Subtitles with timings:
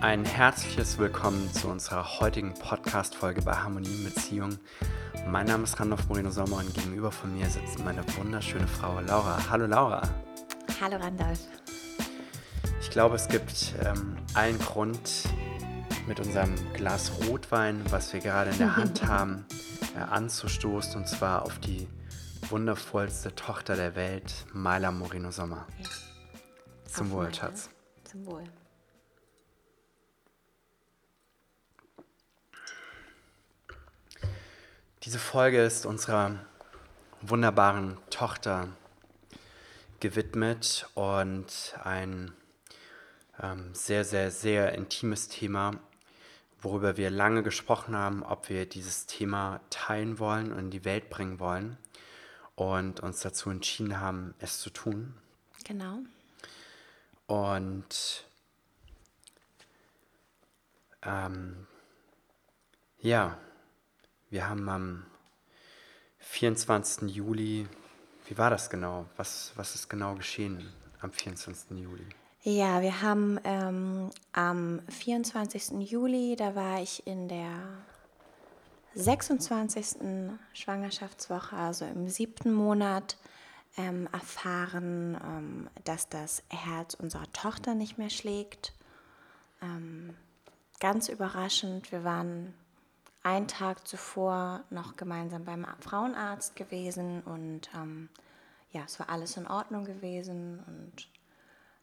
[0.00, 4.58] Ein herzliches Willkommen zu unserer heutigen Podcast-Folge bei Harmonie in Beziehung.
[5.26, 9.38] Mein Name ist Randolph Moreno Sommer und gegenüber von mir sitzt meine wunderschöne Frau Laura.
[9.50, 10.02] Hallo Laura.
[10.80, 11.40] Hallo Randolph.
[12.80, 15.00] Ich glaube, es gibt ähm, allen Grund,
[16.06, 19.44] mit unserem Glas Rotwein, was wir gerade in der Hand haben,
[19.96, 21.88] äh, anzustoßen und zwar auf die
[22.48, 25.66] wundervollste Tochter der Welt, Maila Moreno Sommer.
[25.78, 25.88] Ja.
[26.86, 27.34] Zum Wohl.
[27.34, 27.70] Schatz.
[28.04, 28.44] Zum Wohl.
[35.06, 36.34] Diese Folge ist unserer
[37.22, 38.70] wunderbaren Tochter
[40.00, 42.32] gewidmet und ein
[43.40, 45.78] ähm, sehr, sehr, sehr intimes Thema,
[46.60, 51.08] worüber wir lange gesprochen haben, ob wir dieses Thema teilen wollen und in die Welt
[51.08, 51.78] bringen wollen
[52.56, 55.14] und uns dazu entschieden haben, es zu tun.
[55.62, 56.00] Genau.
[57.28, 58.24] Und
[61.02, 61.68] ähm,
[62.98, 63.38] ja,
[64.36, 65.02] wir haben am
[66.18, 67.08] 24.
[67.08, 67.66] Juli,
[68.26, 69.06] wie war das genau?
[69.16, 71.70] Was, was ist genau geschehen am 24.
[71.78, 72.04] Juli?
[72.42, 75.90] Ja, wir haben ähm, am 24.
[75.90, 77.48] Juli, da war ich in der
[78.94, 80.02] 26.
[80.52, 83.16] Schwangerschaftswoche, also im siebten Monat,
[83.78, 88.74] ähm, erfahren, ähm, dass das Herz unserer Tochter nicht mehr schlägt.
[89.62, 90.14] Ähm,
[90.78, 92.52] ganz überraschend, wir waren
[93.26, 98.08] einen Tag zuvor noch gemeinsam beim Frauenarzt gewesen und ähm,
[98.70, 101.08] ja, es war alles in Ordnung gewesen und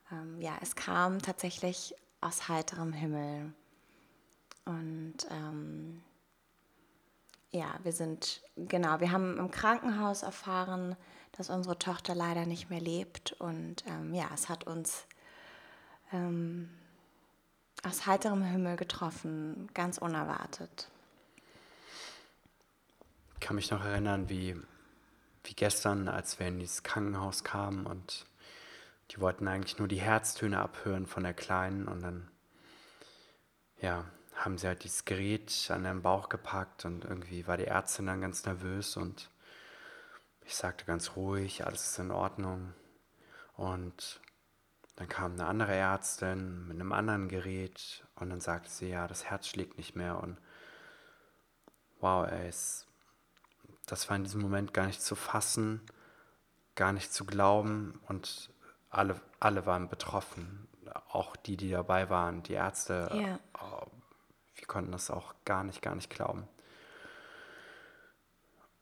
[0.09, 3.53] ähm, ja, es kam tatsächlich aus heiterem Himmel.
[4.63, 6.01] Und ähm,
[7.51, 10.95] ja, wir sind, genau, wir haben im Krankenhaus erfahren,
[11.33, 13.33] dass unsere Tochter leider nicht mehr lebt.
[13.33, 15.07] Und ähm, ja, es hat uns
[16.13, 16.69] ähm,
[17.85, 20.89] aus heiterem Himmel getroffen, ganz unerwartet.
[23.43, 24.55] Kann mich noch erinnern, wie,
[25.43, 28.25] wie gestern, als wir in dieses Krankenhaus kamen und
[29.11, 32.31] die wollten eigentlich nur die Herztöne abhören von der Kleinen und dann,
[33.81, 38.05] ja, haben sie halt dieses Gerät an den Bauch gepackt und irgendwie war die Ärztin
[38.05, 39.29] dann ganz nervös und
[40.45, 42.73] ich sagte ganz ruhig, alles ist in Ordnung.
[43.57, 44.21] Und
[44.95, 49.25] dann kam eine andere Ärztin mit einem anderen Gerät und dann sagte sie, ja, das
[49.25, 50.37] Herz schlägt nicht mehr und
[51.99, 52.87] wow, ey, es,
[53.85, 55.81] das war in diesem Moment gar nicht zu fassen,
[56.75, 58.49] gar nicht zu glauben und
[58.89, 60.67] alle, alle waren betroffen.
[61.09, 63.35] Auch die, die dabei waren, die Ärzte, Ja.
[63.35, 63.85] äh,
[64.55, 66.47] wir konnten das auch gar nicht, gar nicht glauben.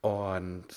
[0.02, 0.68] Und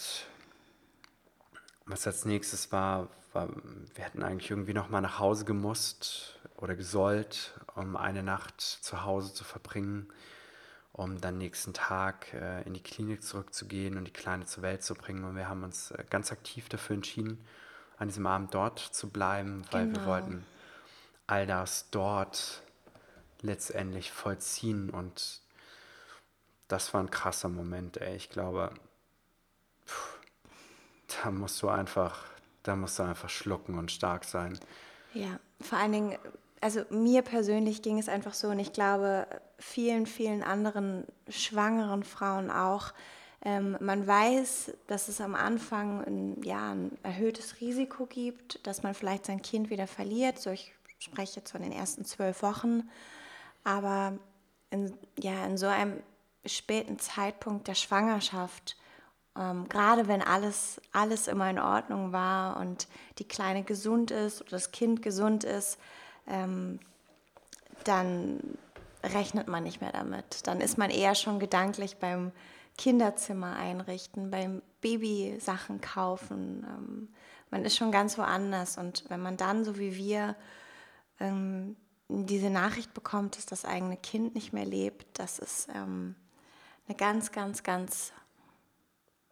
[1.87, 6.77] was als nächstes war, war, wir hätten eigentlich irgendwie noch mal nach Hause gemusst oder
[6.77, 10.09] gesollt, um eine Nacht zu Hause zu verbringen,
[10.95, 14.95] um dann nächsten Tag äh, in die Klinik zurückzugehen und die Kleine zur Welt zu
[14.95, 15.25] bringen.
[15.25, 17.45] Und wir haben uns äh, ganz aktiv dafür entschieden,
[17.99, 20.07] an diesem Abend dort zu bleiben, weil wir Genau.
[20.07, 20.47] wollten
[21.27, 22.63] all das dort
[23.43, 24.89] letztendlich vollziehen.
[24.91, 25.41] Und
[26.69, 28.15] das war ein krasser Moment, ey.
[28.15, 28.71] Ich glaube,
[31.25, 32.25] da musst du einfach,
[32.63, 34.59] da musst du einfach schlucken und stark sein.
[35.13, 36.19] Ja, vor allen Dingen,
[36.65, 39.27] also mir persönlich ging es einfach so und ich glaube
[39.59, 42.95] vielen, vielen anderen schwangeren Frauen auch.
[43.45, 48.95] Ähm, man weiß, dass es am Anfang ein, ja, ein erhöhtes Risiko gibt, dass man
[48.95, 50.39] vielleicht sein Kind wieder verliert.
[50.39, 52.89] So, ich spreche jetzt von den ersten zwölf Wochen.
[53.63, 54.19] Aber
[54.71, 56.03] in, ja, in so einem
[56.47, 58.79] späten Zeitpunkt der Schwangerschaft,
[59.39, 62.89] ähm, gerade wenn alles, alles immer in Ordnung war und
[63.19, 65.79] die Kleine gesund ist oder das Kind gesund ist,
[66.27, 66.81] ähm,
[67.85, 68.41] dann
[69.03, 70.47] rechnet man nicht mehr damit.
[70.47, 72.33] Dann ist man eher schon gedanklich beim
[72.79, 76.67] Kinderzimmer einrichten, beim Babysachen kaufen.
[76.69, 77.09] Ähm,
[77.51, 78.79] man ist schon ganz woanders.
[78.79, 80.37] Und wenn man dann, so wie wir,
[81.21, 81.77] ähm,
[82.09, 86.15] diese Nachricht bekommt, dass das eigene Kind nicht mehr lebt, das ist ähm,
[86.87, 88.13] eine ganz, ganz, ganz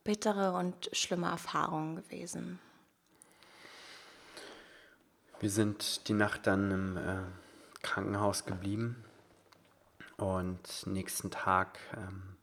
[0.05, 2.59] bittere und schlimme Erfahrung gewesen.
[5.43, 9.05] Wir sind die Nacht dann im äh, Krankenhaus geblieben
[10.17, 12.37] und nächsten Tag ähm,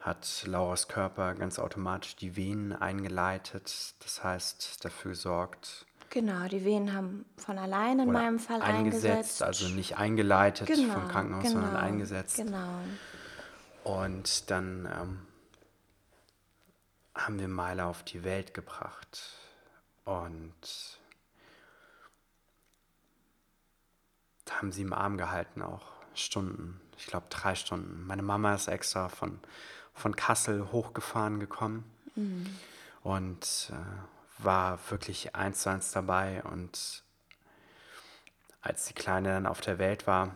[0.00, 6.92] hat Lauras Körper ganz automatisch die Venen eingeleitet, das heißt dafür gesorgt, Genau, die Wehen
[6.92, 9.42] haben von allein in meinem Fall eingesetzt, eingesetzt.
[9.42, 12.36] also nicht eingeleitet genau, vom Krankenhaus, genau, sondern eingesetzt.
[12.36, 12.80] Genau.
[13.82, 15.26] Und dann ähm,
[17.14, 19.38] haben wir Meile auf die Welt gebracht.
[20.04, 20.52] Und
[24.64, 25.82] haben sie im Arm gehalten auch
[26.14, 26.80] Stunden.
[26.96, 28.06] Ich glaube drei Stunden.
[28.06, 29.38] Meine Mama ist extra von,
[29.92, 31.84] von Kassel hochgefahren gekommen
[32.14, 32.46] mhm.
[33.02, 36.42] und äh, war wirklich eins zu eins dabei.
[36.44, 37.02] Und
[38.62, 40.34] als die Kleine dann auf der Welt war,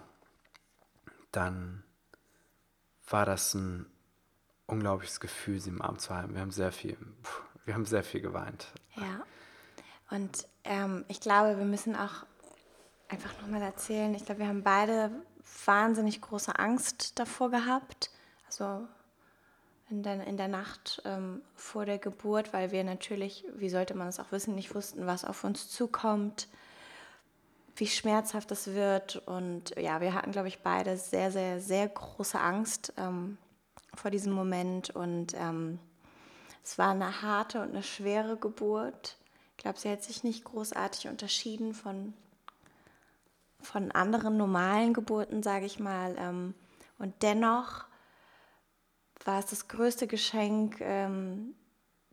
[1.32, 1.82] dann
[3.08, 3.86] war das ein
[4.66, 6.34] unglaubliches Gefühl, sie im Arm zu halten.
[6.34, 6.98] Wir haben sehr viel,
[7.64, 8.66] wir haben sehr viel geweint.
[8.96, 9.24] Ja.
[10.10, 12.26] Und ähm, ich glaube, wir müssen auch
[13.08, 14.14] einfach nochmal erzählen.
[14.14, 15.10] Ich glaube, wir haben beide
[15.64, 18.10] wahnsinnig große Angst davor gehabt.
[18.46, 18.86] Also
[19.90, 24.08] in der, in der Nacht ähm, vor der Geburt, weil wir natürlich, wie sollte man
[24.08, 26.48] es auch wissen, nicht wussten, was auf uns zukommt,
[27.76, 29.16] wie schmerzhaft es wird.
[29.26, 33.38] Und ja, wir hatten, glaube ich, beide sehr, sehr, sehr große Angst ähm,
[33.94, 34.90] vor diesem Moment.
[34.90, 35.78] Und ähm,
[36.62, 39.16] es war eine harte und eine schwere Geburt.
[39.56, 42.12] Ich glaube, sie hat sich nicht großartig unterschieden von
[43.68, 46.16] von anderen normalen Geburten, sage ich mal.
[46.18, 46.54] Ähm,
[46.98, 47.84] und dennoch
[49.24, 51.54] war es das größte Geschenk, ähm,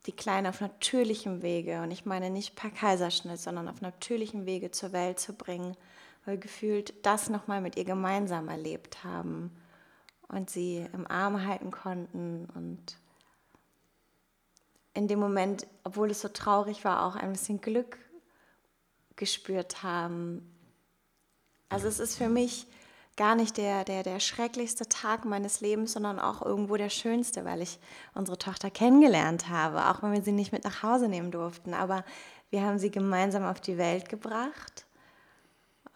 [0.04, 4.70] die Kleine auf natürlichem Wege, und ich meine nicht per Kaiserschnitt, sondern auf natürlichem Wege
[4.70, 5.76] zur Welt zu bringen,
[6.26, 9.50] weil gefühlt das nochmal mit ihr gemeinsam erlebt haben
[10.28, 12.98] und sie im Arm halten konnten und
[14.92, 17.98] in dem Moment, obwohl es so traurig war, auch ein bisschen Glück
[19.16, 20.55] gespürt haben,
[21.68, 22.66] also es ist für mich
[23.16, 27.62] gar nicht der, der, der schrecklichste Tag meines Lebens, sondern auch irgendwo der schönste, weil
[27.62, 27.78] ich
[28.14, 31.72] unsere Tochter kennengelernt habe, auch wenn wir sie nicht mit nach Hause nehmen durften.
[31.72, 32.04] Aber
[32.50, 34.86] wir haben sie gemeinsam auf die Welt gebracht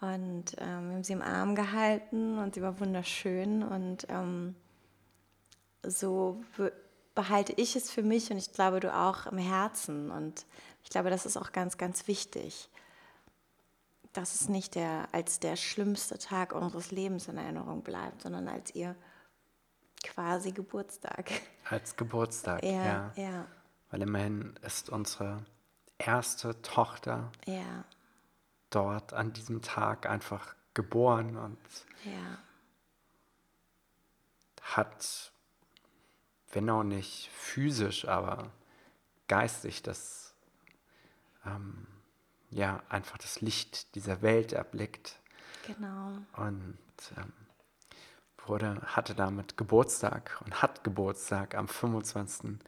[0.01, 4.55] und ähm, wir haben sie im Arm gehalten und sie war wunderschön und ähm,
[5.83, 6.43] so
[7.13, 10.09] behalte ich es für mich und ich glaube du auch im Herzen.
[10.09, 10.45] Und
[10.83, 12.69] ich glaube, das ist auch ganz, ganz wichtig
[14.13, 18.75] dass es nicht der, als der schlimmste Tag unseres Lebens in Erinnerung bleibt, sondern als
[18.75, 18.95] ihr
[20.03, 21.31] quasi Geburtstag.
[21.69, 22.71] Als Geburtstag, ja.
[22.71, 23.13] Ja.
[23.15, 23.47] ja.
[23.89, 25.45] Weil immerhin ist unsere
[25.97, 27.85] erste Tochter ja.
[28.69, 31.59] dort an diesem Tag einfach geboren und
[32.05, 32.37] ja.
[34.61, 35.31] hat,
[36.51, 38.51] wenn auch nicht physisch, aber
[39.27, 40.33] geistig das
[41.45, 41.87] ähm,
[42.51, 45.19] ja einfach das Licht dieser Welt erblickt.
[45.65, 46.17] Genau.
[46.37, 46.77] Und
[47.17, 47.33] ähm,
[48.45, 52.59] wurde, hatte damit Geburtstag und hat Geburtstag am 25.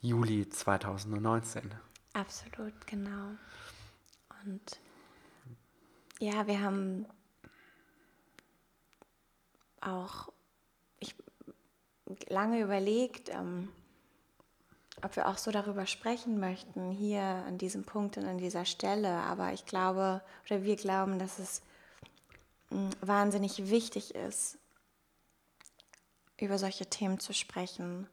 [0.00, 1.74] Juli 2019.
[2.12, 3.30] Absolut, genau.
[4.44, 4.80] Und
[6.20, 7.06] ja, wir haben
[9.80, 10.32] auch
[10.98, 11.14] ich,
[12.28, 13.68] lange überlegt, ähm,
[15.02, 19.08] ob wir auch so darüber sprechen möchten, hier an diesem Punkt und an dieser Stelle.
[19.08, 21.62] Aber ich glaube, oder wir glauben, dass es
[22.70, 24.58] mm, wahnsinnig wichtig ist,
[26.38, 28.06] über solche Themen zu sprechen,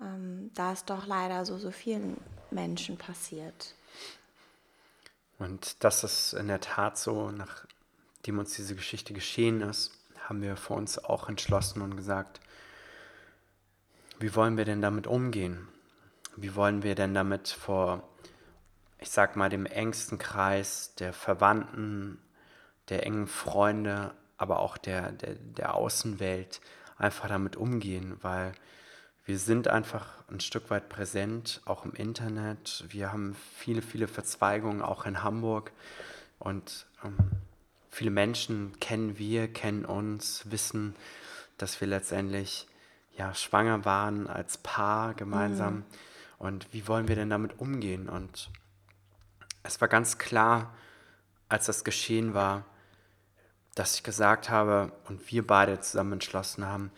[0.00, 2.16] ähm, da es doch leider so, so vielen
[2.50, 3.74] Menschen passiert.
[5.38, 9.92] Und das ist in der Tat so, nachdem uns diese Geschichte geschehen ist,
[10.28, 12.40] haben wir vor uns auch entschlossen und gesagt,
[14.20, 15.68] wie wollen wir denn damit umgehen?
[16.36, 18.08] Wie wollen wir denn damit vor,
[18.98, 22.18] ich sag mal, dem engsten Kreis der Verwandten,
[22.88, 26.60] der engen Freunde, aber auch der, der, der Außenwelt
[26.98, 28.16] einfach damit umgehen?
[28.22, 28.52] Weil
[29.24, 32.84] wir sind einfach ein Stück weit präsent, auch im Internet.
[32.88, 35.72] Wir haben viele, viele Verzweigungen, auch in Hamburg.
[36.38, 37.16] Und ähm,
[37.90, 40.94] viele Menschen kennen wir, kennen uns, wissen,
[41.56, 42.66] dass wir letztendlich
[43.16, 45.76] ja, schwanger waren als Paar gemeinsam.
[45.76, 45.84] Mhm.
[46.38, 48.08] Und wie wollen wir denn damit umgehen?
[48.08, 48.50] Und
[49.62, 50.74] es war ganz klar,
[51.48, 52.64] als das geschehen war,
[53.74, 56.90] dass ich gesagt habe und wir beide zusammen entschlossen haben,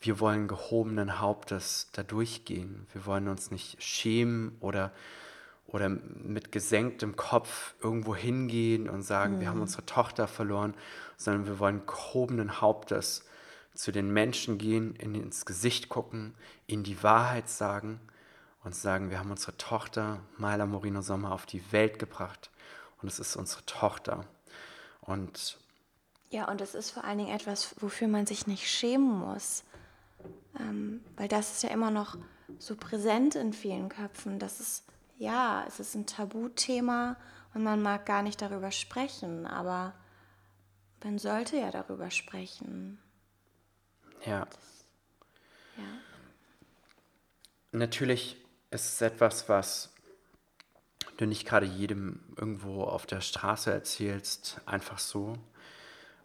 [0.00, 2.86] wir wollen gehobenen Hauptes da durchgehen.
[2.92, 4.92] Wir wollen uns nicht schämen oder,
[5.66, 9.40] oder mit gesenktem Kopf irgendwo hingehen und sagen, mhm.
[9.40, 9.62] wir haben mhm.
[9.62, 10.74] unsere Tochter verloren,
[11.16, 13.24] sondern wir wollen gehobenen Hauptes
[13.74, 16.34] zu den Menschen gehen, in, ins Gesicht gucken,
[16.66, 18.00] ihnen die Wahrheit sagen
[18.64, 22.50] und sagen, wir haben unsere Tochter Maila Morino Sommer auf die Welt gebracht
[23.00, 24.24] und es ist unsere Tochter.
[25.02, 25.58] Und
[26.30, 29.62] ja, und es ist vor allen Dingen etwas, wofür man sich nicht schämen muss,
[30.58, 32.16] ähm, weil das ist ja immer noch
[32.58, 34.38] so präsent in vielen Köpfen.
[34.38, 34.84] Das ist,
[35.18, 37.16] ja, es ist ein Tabuthema
[37.52, 39.94] und man mag gar nicht darüber sprechen, aber
[41.04, 42.98] man sollte ja darüber sprechen.
[44.24, 44.46] Ja.
[44.46, 44.86] Das,
[45.76, 45.84] ja.
[47.72, 48.43] Natürlich
[48.74, 49.90] es ist etwas, was
[51.16, 55.38] du nicht gerade jedem irgendwo auf der Straße erzählst, einfach so.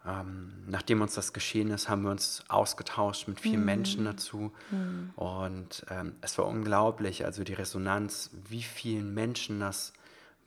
[0.04, 3.66] ähm, nachdem uns das geschehen ist, haben wir uns ausgetauscht mit vielen mhm.
[3.66, 4.50] Menschen dazu.
[4.70, 5.12] Mhm.
[5.14, 9.92] Und ähm, es war unglaublich, also die Resonanz, wie vielen Menschen das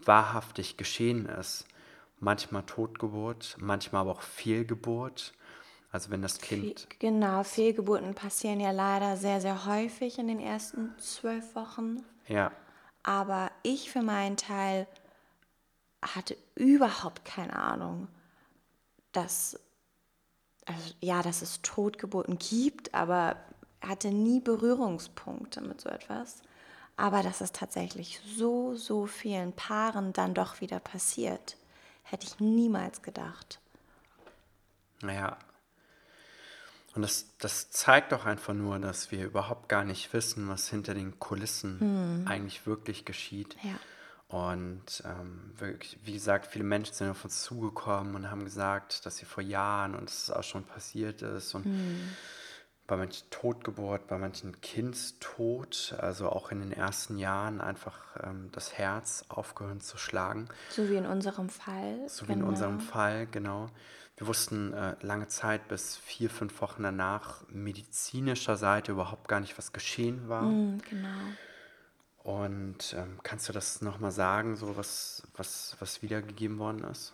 [0.03, 1.65] wahrhaftig geschehen ist.
[2.19, 5.33] Manchmal Totgeburt, manchmal aber auch Fehlgeburt.
[5.93, 6.87] Also wenn das Kind.
[6.97, 12.03] Genau, Fehlgeburten passieren ja leider sehr, sehr häufig in den ersten zwölf Wochen.
[12.27, 12.51] Ja.
[13.03, 14.87] Aber ich für meinen Teil
[16.01, 18.07] hatte überhaupt keine Ahnung,
[19.11, 19.59] dass,
[20.65, 23.35] also ja, dass es Totgeburten gibt, aber
[23.79, 26.41] hatte nie Berührungspunkte mit so etwas.
[26.97, 31.55] Aber dass es tatsächlich so, so vielen Paaren dann doch wieder passiert,
[32.01, 33.59] hätte ich niemals gedacht.
[35.03, 35.37] Naja.
[36.95, 40.93] Und das, das zeigt doch einfach nur, dass wir überhaupt gar nicht wissen, was hinter
[40.93, 42.27] den Kulissen hm.
[42.27, 43.55] eigentlich wirklich geschieht.
[43.63, 43.79] Ja.
[44.27, 49.17] Und ähm, wirklich, wie gesagt, viele Menschen sind auf uns zugekommen und haben gesagt, dass
[49.17, 51.53] sie vor Jahren und dass es auch schon passiert ist.
[51.53, 52.09] Und mhm.
[52.85, 58.73] Bei manchen Totgeburt, bei manchen Kindstod, also auch in den ersten Jahren einfach ähm, das
[58.73, 60.49] Herz aufgehört zu schlagen.
[60.69, 62.07] So wie in unserem Fall.
[62.07, 62.45] So wie genau.
[62.45, 63.69] in unserem Fall, genau.
[64.17, 69.57] Wir wussten äh, lange Zeit, bis vier, fünf Wochen danach, medizinischer Seite überhaupt gar nicht,
[69.57, 70.43] was geschehen war.
[70.43, 71.07] Mhm, genau.
[72.23, 77.11] Und ähm, kannst du das nochmal sagen, so was, was, was wiedergegeben worden ist?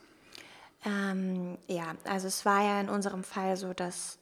[0.85, 4.18] Ähm, ja, also es war ja in unserem Fall so, dass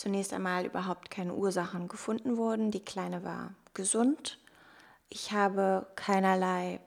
[0.00, 2.70] zunächst einmal überhaupt keine Ursachen gefunden wurden.
[2.70, 4.38] Die Kleine war gesund.
[5.10, 6.80] Ich habe keinerlei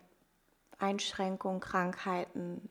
[0.80, 2.70] Einschränkungen, Krankheiten,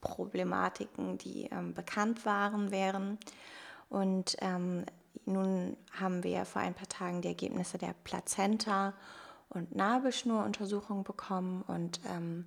[0.00, 3.18] Problematiken, die ähm, bekannt waren, wären.
[3.88, 4.84] Und ähm,
[5.24, 8.92] nun haben wir vor ein paar Tagen die Ergebnisse der Plazenta
[9.50, 11.62] und Nabelschnuruntersuchung bekommen.
[11.62, 12.44] Und ähm,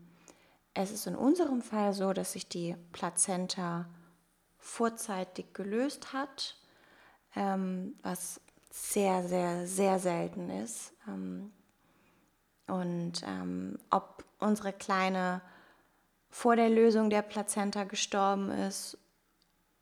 [0.74, 3.88] es ist in unserem Fall so, dass sich die Plazenta
[4.58, 6.59] vorzeitig gelöst hat,
[7.36, 10.94] ähm, was sehr, sehr, sehr selten ist.
[11.08, 11.52] Ähm,
[12.68, 15.42] und ähm, ob unsere Kleine
[16.30, 18.98] vor der Lösung der Plazenta gestorben ist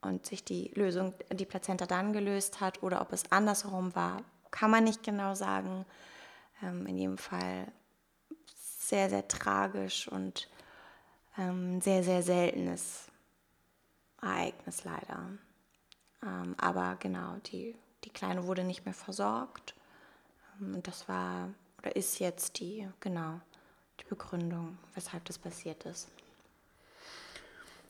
[0.01, 4.71] und sich die Lösung, die Plazenta dann gelöst hat oder ob es andersherum war, kann
[4.71, 5.85] man nicht genau sagen
[6.63, 7.67] ähm, in jedem Fall
[8.55, 10.49] sehr, sehr tragisch und
[11.37, 13.07] ähm, sehr, sehr seltenes
[14.21, 15.37] Ereignis leider.
[16.23, 19.75] Ähm, aber genau, die, die Kleine wurde nicht mehr versorgt.
[20.59, 23.39] Ähm, und das war oder ist jetzt die, genau,
[23.99, 26.07] die Begründung, weshalb das passiert ist.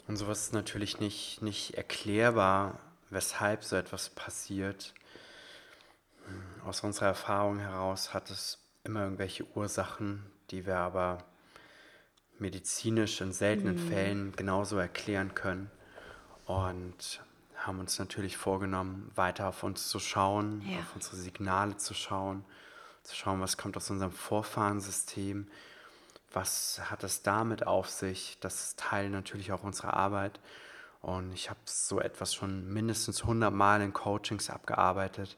[0.07, 2.79] Und sowas ist natürlich nicht, nicht erklärbar,
[3.09, 4.93] weshalb so etwas passiert.
[6.65, 11.25] Aus unserer Erfahrung heraus hat es immer irgendwelche Ursachen, die wir aber
[12.39, 13.89] medizinisch in seltenen mhm.
[13.89, 15.71] Fällen genauso erklären können.
[16.45, 17.21] Und
[17.67, 20.79] haben uns natürlich vorgenommen, weiter auf uns zu schauen, ja.
[20.79, 22.45] auf unsere Signale zu schauen,
[23.03, 25.47] zu schauen, was kommt aus unserem Vorfahrensystem,
[26.31, 28.37] was hat es damit auf sich.
[28.41, 30.39] Das ist Teil natürlich auch unserer Arbeit.
[31.01, 35.37] Und ich habe so etwas schon mindestens 100 Mal in Coachings abgearbeitet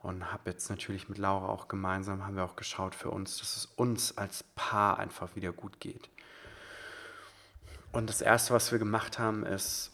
[0.00, 3.56] und habe jetzt natürlich mit Laura auch gemeinsam, haben wir auch geschaut für uns, dass
[3.56, 6.08] es uns als Paar einfach wieder gut geht.
[7.92, 9.90] Und das Erste, was wir gemacht haben, ist,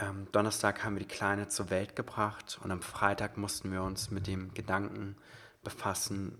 [0.00, 4.10] ähm, Donnerstag haben wir die Kleine zur Welt gebracht und am Freitag mussten wir uns
[4.10, 5.16] mit dem Gedanken
[5.62, 6.38] befassen,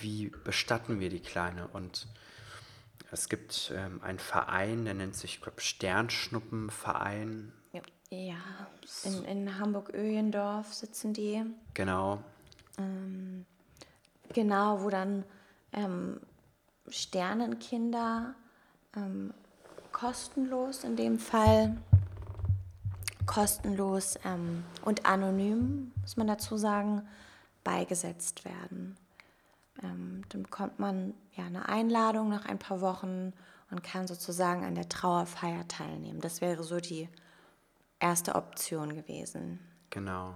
[0.00, 1.68] wie bestatten wir die Kleine.
[1.68, 2.06] Und
[3.10, 7.52] es gibt ähm, einen Verein, der nennt sich, ich glaube, Sternschnuppenverein
[8.10, 8.36] ja,
[9.04, 11.42] in, in Hamburg-Öhendorf sitzen die.
[11.74, 12.22] Genau.
[12.78, 13.44] Ähm,
[14.32, 15.24] genau, wo dann
[15.72, 16.20] ähm,
[16.88, 18.34] Sternenkinder
[18.96, 19.34] ähm,
[19.90, 21.76] kostenlos in dem Fall,
[23.26, 27.06] kostenlos ähm, und anonym, muss man dazu sagen,
[27.62, 28.96] beigesetzt werden.
[29.82, 33.32] Ähm, dann bekommt man ja eine Einladung nach ein paar Wochen
[33.70, 36.20] und kann sozusagen an der Trauerfeier teilnehmen.
[36.20, 37.08] Das wäre so die
[37.98, 39.58] erste Option gewesen.
[39.90, 40.34] Genau.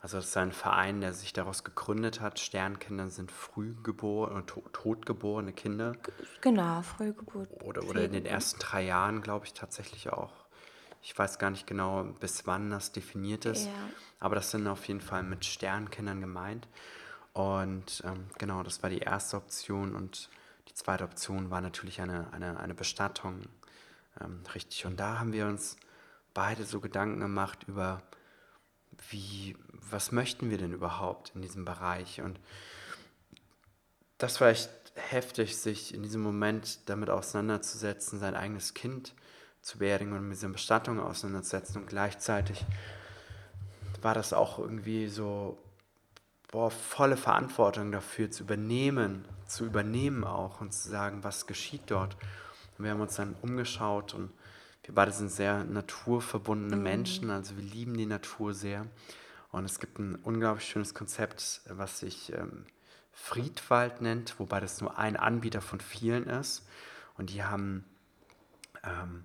[0.00, 2.38] Also das ist ein Verein, der sich daraus gegründet hat.
[2.38, 5.96] Sternkinder sind frühgeborene, to totgeborene Kinder.
[6.40, 7.50] Genau, Frühgeburt.
[7.64, 10.47] Oder, oder in den ersten drei Jahren, glaube ich, tatsächlich auch.
[11.02, 13.66] Ich weiß gar nicht genau, bis wann das definiert ist.
[13.66, 13.72] Ja.
[14.20, 16.68] Aber das sind auf jeden Fall mit Sternkindern gemeint.
[17.32, 19.94] Und ähm, genau, das war die erste Option.
[19.94, 20.28] Und
[20.68, 23.42] die zweite Option war natürlich eine, eine, eine Bestattung.
[24.20, 24.86] Ähm, richtig.
[24.86, 25.76] Und da haben wir uns
[26.34, 28.02] beide so Gedanken gemacht über,
[29.10, 32.20] wie, was möchten wir denn überhaupt in diesem Bereich?
[32.20, 32.40] Und
[34.18, 39.14] das war echt heftig, sich in diesem Moment damit auseinanderzusetzen, sein eigenes Kind
[39.62, 41.82] zu beerdigen und mit dieser Bestattung auseinanderzusetzen.
[41.82, 42.64] Und gleichzeitig
[44.00, 45.58] war das auch irgendwie so
[46.50, 52.16] boah, volle Verantwortung dafür zu übernehmen, zu übernehmen auch und zu sagen, was geschieht dort.
[52.76, 54.30] Und wir haben uns dann umgeschaut und
[54.84, 56.82] wir beide sind sehr naturverbundene mhm.
[56.82, 58.86] Menschen, also wir lieben die Natur sehr.
[59.50, 62.66] Und es gibt ein unglaublich schönes Konzept, was sich ähm,
[63.12, 66.66] Friedwald nennt, wobei das nur ein Anbieter von vielen ist.
[67.16, 67.84] Und die haben,
[68.84, 69.24] ähm,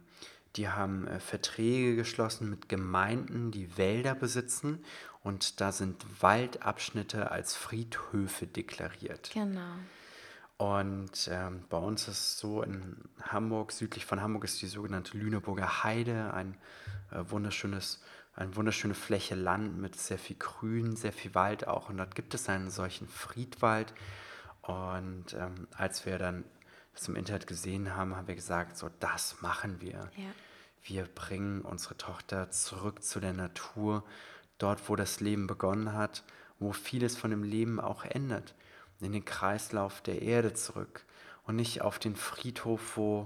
[0.56, 4.84] die haben äh, Verträge geschlossen mit Gemeinden, die Wälder besitzen.
[5.24, 9.32] Und da sind Waldabschnitte als Friedhöfe deklariert.
[9.34, 9.76] Genau.
[10.58, 15.18] Und ähm, bei uns ist es so, in Hamburg, südlich von Hamburg ist die sogenannte
[15.18, 16.56] Lüneburger Heide, ein
[17.12, 18.04] äh, wunderschönes,
[18.36, 21.90] eine wunderschöne Fläche Land mit sehr viel Grün, sehr viel Wald auch.
[21.90, 23.94] Und dort gibt es einen solchen Friedwald.
[24.62, 26.46] Und ähm, als wir dann
[26.94, 30.10] das im Internet gesehen haben, haben wir gesagt, so das machen wir.
[30.16, 30.32] Ja.
[30.84, 34.04] Wir bringen unsere Tochter zurück zu der Natur,
[34.58, 36.24] dort wo das Leben begonnen hat,
[36.60, 38.54] wo vieles von dem Leben auch endet
[39.02, 41.06] in den Kreislauf der Erde zurück
[41.46, 43.26] und nicht auf den Friedhof, wo,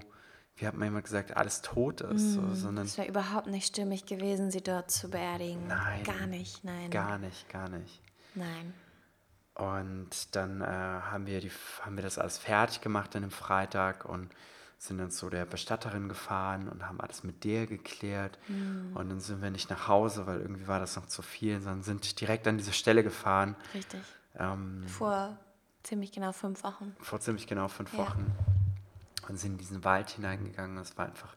[0.55, 2.23] wie hat man immer gesagt, alles tot ist.
[2.23, 5.67] Mm, so, sondern es wäre überhaupt nicht stimmig gewesen, sie dort zu beerdigen.
[5.67, 6.03] Nein.
[6.03, 6.89] Gar nicht, nein.
[6.89, 8.01] Gar nicht, gar nicht.
[8.33, 8.73] Nein.
[9.57, 14.05] Und dann äh, haben, wir die, haben wir das alles fertig gemacht an dem Freitag
[14.05, 14.29] und
[14.77, 18.37] sind dann zu der Bestatterin gefahren und haben alles mit der geklärt.
[18.47, 18.95] Mm.
[18.95, 21.81] Und dann sind wir nicht nach Hause, weil irgendwie war das noch zu viel, sondern
[21.81, 23.55] sind direkt an diese Stelle gefahren.
[23.73, 24.01] Richtig.
[24.37, 25.35] Ähm, Vor
[25.87, 26.93] Ziemlich genau fünf Wochen.
[26.99, 27.99] Vor ziemlich genau fünf ja.
[27.99, 28.25] Wochen.
[29.29, 30.77] Und sind in diesen Wald hineingegangen.
[30.79, 31.33] Es war einfach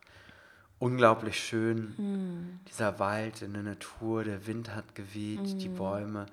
[0.81, 1.95] unglaublich schön.
[1.97, 2.61] Mm.
[2.69, 5.59] Dieser Wald in der Natur, der Wind hat geweht, mm.
[5.59, 6.27] die Bäume.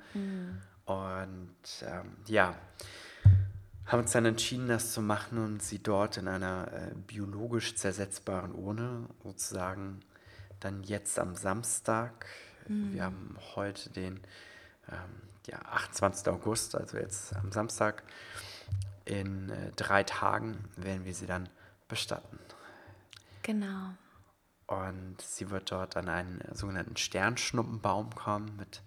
[0.88, 2.56] Und ähm, ja,
[3.86, 8.54] haben uns dann entschieden, das zu machen und sie dort in einer äh, biologisch zersetzbaren
[8.54, 10.00] Urne sozusagen
[10.60, 12.26] dann jetzt am Samstag,
[12.70, 14.20] wir haben heute den
[14.90, 16.28] ähm, ja, 28.
[16.28, 18.04] August, also jetzt am Samstag,
[19.06, 21.48] in äh, drei Tagen werden wir sie dann
[21.88, 22.40] bestatten.
[23.44, 23.94] Genau.
[24.66, 28.82] Und sie wird dort an einen sogenannten Sternschnuppenbaum kommen mit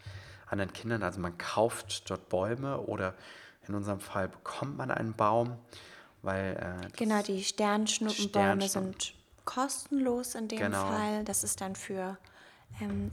[0.50, 1.02] anderen Kindern.
[1.02, 3.14] Also man kauft dort Bäume oder
[3.68, 5.56] in unserem Fall bekommt man einen Baum,
[6.22, 8.92] weil äh, genau die Sternschnuppenbäume Sternschnuppen.
[8.92, 10.86] sind kostenlos in dem genau.
[10.86, 11.24] Fall.
[11.24, 12.18] Das ist dann für
[12.80, 13.10] ähm,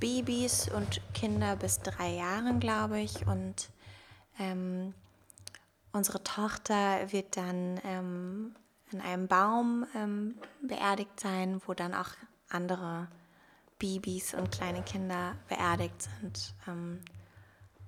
[0.00, 3.26] Babys und Kinder bis drei Jahren, glaube ich.
[3.26, 3.70] Und
[4.38, 4.94] ähm,
[5.92, 8.54] unsere Tochter wird dann ähm,
[8.90, 12.10] in einem Baum ähm, beerdigt sein, wo dann auch
[12.48, 13.08] andere
[13.78, 16.54] Babys und kleine Kinder beerdigt sind.
[16.68, 17.00] Ähm,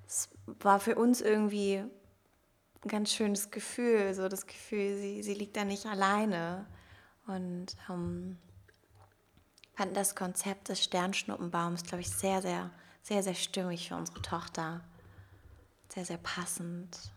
[0.07, 0.29] es
[0.61, 1.83] war für uns irgendwie
[2.87, 6.67] ein ganz schönes Gefühl, so das Gefühl, sie, sie liegt da nicht alleine.
[7.27, 8.39] Und ähm,
[9.75, 12.71] fanden das Konzept des Sternschnuppenbaums, glaube ich, sehr, sehr,
[13.03, 14.81] sehr, sehr stimmig für unsere Tochter.
[15.89, 17.13] Sehr, sehr passend.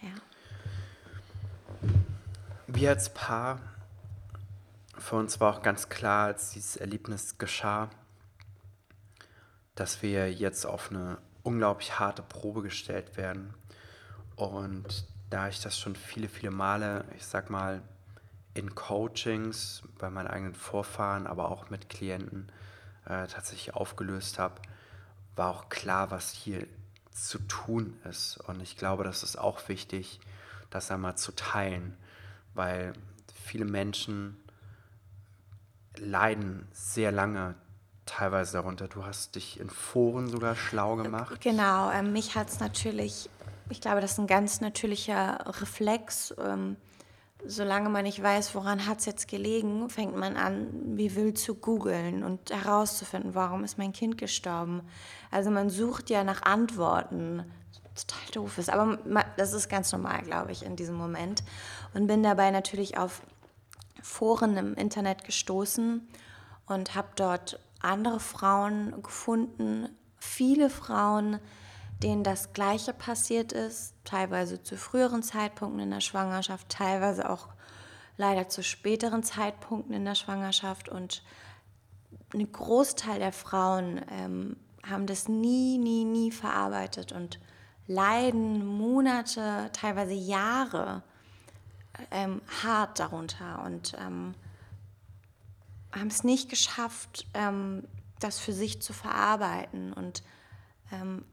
[0.00, 0.10] Ja.
[2.66, 3.60] Wir als Paar,
[4.98, 7.90] für uns war auch ganz klar, als dieses Erlebnis geschah,
[9.74, 13.54] dass wir jetzt auf eine unglaublich harte Probe gestellt werden.
[14.36, 17.82] Und da ich das schon viele, viele Male, ich sag mal,
[18.54, 22.50] in Coachings bei meinen eigenen Vorfahren, aber auch mit Klienten
[23.04, 24.60] äh, tatsächlich aufgelöst habe,
[25.36, 26.66] war auch klar, was hier
[27.12, 28.38] zu tun ist.
[28.48, 30.20] Und ich glaube, das ist auch wichtig,
[30.70, 31.96] das einmal zu teilen,
[32.54, 32.92] weil
[33.44, 34.36] viele Menschen
[36.00, 37.54] leiden sehr lange
[38.06, 38.88] teilweise darunter.
[38.88, 41.40] Du hast dich in Foren sogar schlau gemacht.
[41.40, 43.28] Genau, äh, mich hat es natürlich,
[43.70, 46.34] ich glaube, das ist ein ganz natürlicher Reflex.
[46.42, 46.76] Ähm,
[47.44, 51.54] solange man nicht weiß, woran hat es jetzt gelegen, fängt man an, wie wild zu
[51.54, 54.82] googeln und herauszufinden, warum ist mein Kind gestorben.
[55.30, 57.44] Also man sucht ja nach Antworten,
[57.94, 58.98] total doof ist, aber
[59.36, 61.42] das ist ganz normal, glaube ich, in diesem Moment.
[61.94, 63.22] Und bin dabei natürlich auf
[64.08, 66.08] Foren im Internet gestoßen
[66.66, 71.38] und habe dort andere Frauen gefunden, viele Frauen,
[72.02, 77.48] denen das Gleiche passiert ist, teilweise zu früheren Zeitpunkten in der Schwangerschaft, teilweise auch
[78.16, 80.88] leider zu späteren Zeitpunkten in der Schwangerschaft.
[80.88, 81.22] Und
[82.32, 84.56] ein Großteil der Frauen ähm,
[84.88, 87.38] haben das nie, nie, nie verarbeitet und
[87.86, 91.02] leiden Monate, teilweise Jahre
[92.10, 94.34] ähm, hart darunter und ähm,
[95.92, 97.84] haben es nicht geschafft, ähm,
[98.20, 100.22] das für sich zu verarbeiten und
[100.92, 101.24] ähm,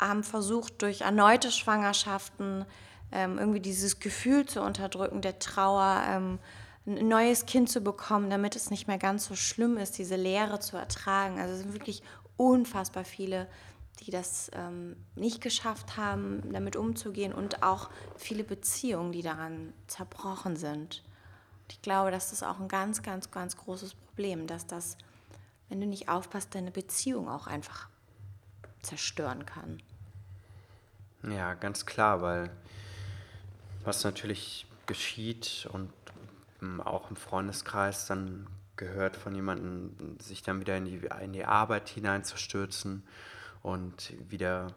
[0.00, 2.64] haben versucht, durch erneute Schwangerschaften
[3.12, 6.38] ähm, irgendwie dieses Gefühl zu unterdrücken, der Trauer, ähm,
[6.86, 10.58] ein neues Kind zu bekommen, damit es nicht mehr ganz so schlimm ist, diese Leere
[10.58, 11.38] zu ertragen.
[11.38, 12.02] Also es sind wirklich
[12.36, 13.46] unfassbar viele,
[14.02, 20.56] die das ähm, nicht geschafft haben, damit umzugehen und auch viele Beziehungen, die daran zerbrochen
[20.56, 21.02] sind.
[21.62, 24.96] Und ich glaube, das ist auch ein ganz, ganz, ganz großes Problem, dass das,
[25.68, 27.88] wenn du nicht aufpasst, deine Beziehung auch einfach
[28.82, 29.80] zerstören kann.
[31.30, 32.50] Ja, ganz klar, weil
[33.84, 35.92] was natürlich geschieht und
[36.60, 41.44] ähm, auch im Freundeskreis dann gehört von jemandem, sich dann wieder in die, in die
[41.44, 43.04] Arbeit hineinzustürzen
[43.62, 44.74] und wieder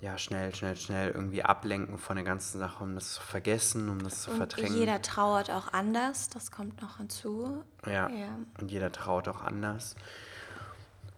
[0.00, 4.02] ja, schnell, schnell, schnell irgendwie ablenken von der ganzen Sache, um das zu vergessen, um
[4.02, 4.76] das zu und verdrängen.
[4.76, 7.64] Jeder trauert auch anders, das kommt noch hinzu.
[7.86, 8.38] Ja, ja.
[8.60, 9.94] und jeder trauert auch anders.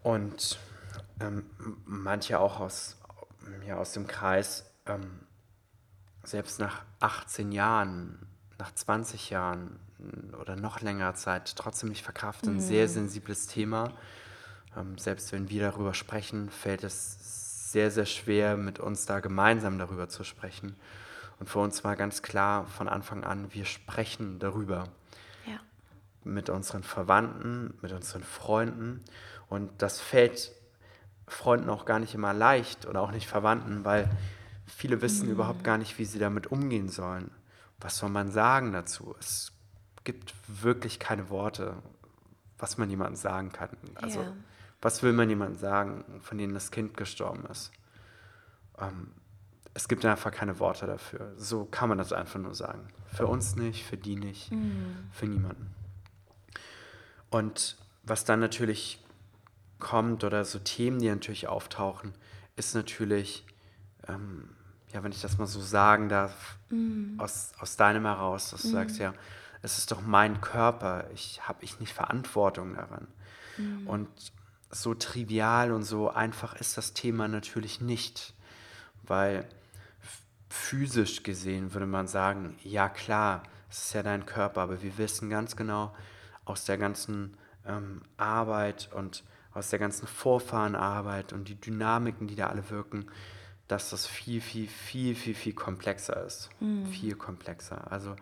[0.03, 0.61] Und
[1.19, 1.47] ähm,
[1.85, 2.97] manche auch aus,
[3.67, 5.21] ja, aus dem Kreis, ähm,
[6.23, 9.81] selbst nach 18 Jahren, nach 20 Jahren
[10.41, 12.51] oder noch längerer Zeit trotzdem nicht verkraften.
[12.53, 12.59] Mhm.
[12.59, 13.93] Ein sehr sensibles Thema.
[14.77, 19.79] Ähm, selbst wenn wir darüber sprechen, fällt es sehr, sehr schwer, mit uns da gemeinsam
[19.79, 20.77] darüber zu sprechen.
[21.39, 24.89] Und für uns war ganz klar von Anfang an, wir sprechen darüber.
[25.47, 25.61] Ja.
[26.25, 29.05] Mit unseren Verwandten, mit unseren Freunden.
[29.49, 30.53] Und das fällt
[31.29, 34.09] Freunden auch gar nicht immer leicht oder auch nicht Verwandten, weil
[34.67, 35.33] viele wissen mhm.
[35.33, 37.31] überhaupt gar nicht, wie sie damit umgehen sollen.
[37.81, 39.15] Was soll man sagen dazu?
[39.19, 39.53] Es
[40.05, 41.75] gibt wirklich keine Worte,
[42.59, 43.71] was man jemandem sagen kann.
[43.97, 44.33] Also, ja.
[44.83, 47.73] Was will man jemandem sagen, von dem das Kind gestorben ist?
[48.79, 49.13] Ähm,
[49.75, 51.33] es gibt einfach keine Worte dafür.
[51.37, 52.89] So kann man das einfach nur sagen.
[53.13, 55.09] Für uns nicht, für die nicht, mhm.
[55.13, 55.75] für niemanden.
[57.31, 59.05] Und was dann natürlich
[59.79, 62.15] kommt oder so Themen, die natürlich auftauchen,
[62.57, 63.45] ist natürlich,
[64.09, 64.49] ähm,
[64.93, 67.17] ja, wenn ich das mal so sagen darf, mhm.
[67.19, 68.73] aus, aus deinem heraus, dass du mhm.
[68.73, 69.13] sagst, ja,
[69.61, 73.09] es ist doch mein Körper, ich habe ich nicht Verantwortung daran.
[73.59, 73.87] Mhm.
[73.87, 74.09] Und
[74.71, 78.35] so trivial und so einfach ist das Thema natürlich nicht,
[79.05, 79.49] weil
[80.49, 85.31] physisch gesehen würde man sagen, ja klar, es ist ja dein Körper, aber wir wissen
[85.31, 85.95] ganz genau
[86.45, 92.49] aus der ganzen ähm, Arbeit und aus der ganzen Vorfahrenarbeit und die Dynamiken, die da
[92.49, 93.07] alle wirken,
[93.69, 96.51] dass das viel, viel, viel, viel, viel komplexer ist.
[96.61, 96.87] Mhm.
[96.87, 97.91] Viel komplexer.
[97.91, 98.15] Also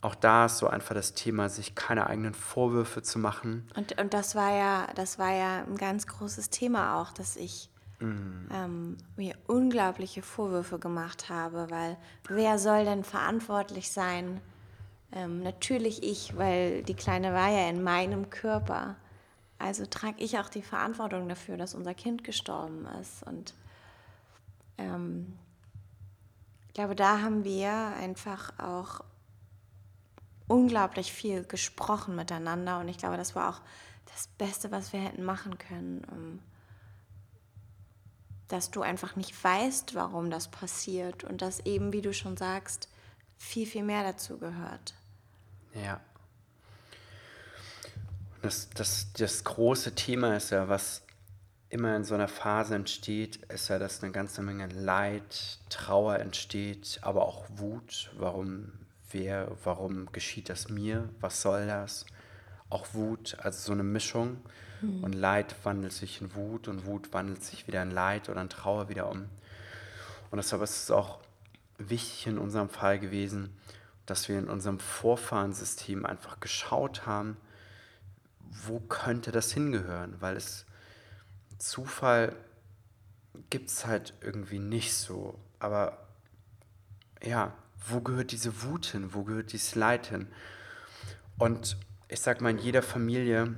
[0.00, 3.68] auch da ist so einfach das Thema, sich keine eigenen Vorwürfe zu machen.
[3.74, 7.68] Und, und das war ja, das war ja ein ganz großes Thema auch, dass ich
[7.98, 8.48] mhm.
[8.52, 11.96] ähm, mir unglaubliche Vorwürfe gemacht habe, weil
[12.28, 14.40] wer soll denn verantwortlich sein?
[15.10, 18.96] Ähm, natürlich ich, weil die Kleine war ja in meinem Körper.
[19.58, 23.24] Also trage ich auch die Verantwortung dafür, dass unser Kind gestorben ist.
[23.24, 23.54] Und
[24.76, 25.36] ähm,
[26.68, 29.00] ich glaube, da haben wir einfach auch
[30.48, 33.60] unglaublich viel gesprochen miteinander und ich glaube, das war auch
[34.06, 36.40] das Beste, was wir hätten machen können,
[38.48, 42.88] dass du einfach nicht weißt, warum das passiert und dass eben, wie du schon sagst,
[43.36, 44.94] viel, viel mehr dazu gehört.
[45.74, 46.00] Ja.
[48.42, 51.02] Das, das, das große Thema ist ja, was
[51.70, 56.98] immer in so einer Phase entsteht, ist ja, dass eine ganze Menge Leid, Trauer entsteht,
[57.02, 58.10] aber auch Wut.
[58.16, 58.72] Warum
[59.10, 62.06] wer, warum geschieht das mir, was soll das?
[62.70, 64.38] Auch Wut, also so eine Mischung.
[64.80, 65.04] Mhm.
[65.04, 68.48] Und Leid wandelt sich in Wut und Wut wandelt sich wieder in Leid oder in
[68.48, 69.28] Trauer wieder um.
[70.30, 71.20] Und deshalb ist es auch
[71.78, 73.56] wichtig in unserem Fall gewesen,
[74.04, 77.36] dass wir in unserem Vorfahrensystem einfach geschaut haben,
[78.66, 80.66] wo könnte das hingehören, weil es
[81.58, 82.34] Zufall
[83.50, 85.38] gibt es halt irgendwie nicht so.
[85.58, 86.06] Aber
[87.22, 87.52] ja,
[87.86, 90.28] wo gehört diese Wut hin, wo gehört dieses Leid hin?
[91.38, 91.76] Und
[92.08, 93.54] ich sag mal, in jeder Familie,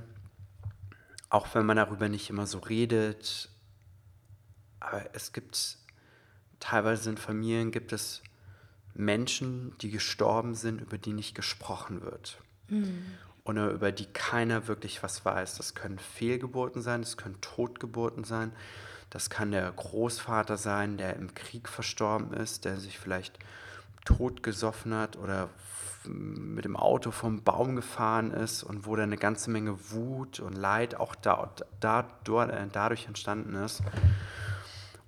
[1.29, 3.49] auch wenn man darüber nicht immer so redet,
[4.79, 5.77] aber es gibt
[6.59, 8.21] teilweise in Familien gibt es
[8.93, 12.41] Menschen, die gestorben sind, über die nicht gesprochen wird.
[12.67, 13.05] Mhm.
[13.43, 15.57] Oder über die keiner wirklich was weiß.
[15.57, 18.51] Das können Fehlgeburten sein, das können Totgeburten sein,
[19.09, 23.39] das kann der Großvater sein, der im Krieg verstorben ist, der sich vielleicht
[24.05, 25.49] totgesoffen hat oder
[26.07, 30.53] mit dem Auto vom Baum gefahren ist und wo da eine ganze Menge Wut und
[30.53, 33.83] Leid auch da, da, äh, dadurch entstanden ist.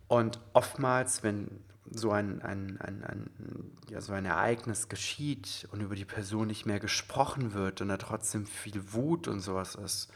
[0.08, 1.50] Und oftmals, wenn
[1.90, 3.30] so ein, ein, ein, ein,
[3.90, 7.98] ja, so ein Ereignis geschieht und über die Person nicht mehr gesprochen wird und da
[7.98, 10.12] trotzdem viel Wut und sowas ist,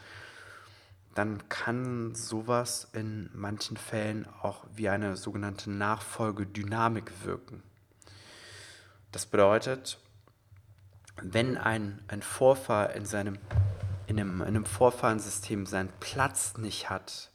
[1.14, 7.62] dann kann sowas in manchen Fällen auch wie eine sogenannte Nachfolgedynamik wirken.
[9.12, 9.98] Das bedeutet,
[11.22, 13.38] wenn ein, ein Vorfahr in seinem
[14.06, 17.30] in einem, in einem Vorfahrensystem seinen Platz nicht hat,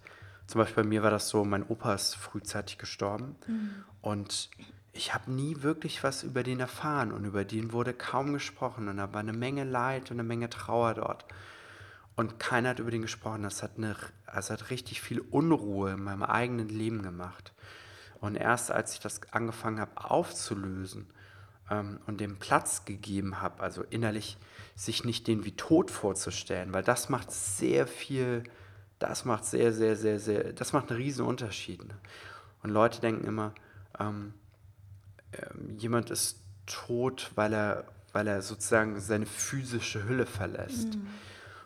[0.48, 3.86] zum Beispiel bei mir war das so, mein Opa ist frühzeitig gestorben mhm.
[4.02, 4.50] und
[4.92, 8.98] ich habe nie wirklich was über den erfahren und über den wurde kaum gesprochen und
[8.98, 11.26] da war eine Menge Leid und eine Menge Trauer dort.
[12.16, 13.42] Und keiner hat über den gesprochen.
[13.42, 13.96] Das hat, eine,
[14.28, 17.54] also hat richtig viel Unruhe in meinem eigenen Leben gemacht.
[18.20, 21.08] Und erst als ich das angefangen habe aufzulösen
[21.70, 24.38] ähm, und dem Platz gegeben habe, also innerlich
[24.76, 28.44] sich nicht den wie tot vorzustellen, weil das macht sehr viel
[29.04, 31.86] das macht sehr, sehr, sehr, sehr, das macht einen riesen Unterschied.
[31.86, 31.96] Ne?
[32.64, 33.54] Und Leute denken immer,
[34.00, 34.34] ähm,
[35.34, 35.46] äh,
[35.78, 40.96] jemand ist tot, weil er, weil er sozusagen seine physische Hülle verlässt.
[40.96, 41.08] Mhm.